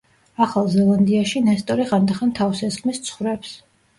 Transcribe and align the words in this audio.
ახალ 0.45 0.69
ზელანდიაში 0.75 1.41
ნესტორი 1.49 1.85
ხანდახან 1.91 2.33
თავს 2.39 2.65
ესხმის 2.69 3.03
ცხვრებს. 3.11 3.55